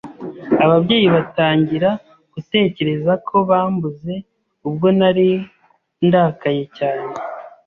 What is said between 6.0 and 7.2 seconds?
ndakaye cyane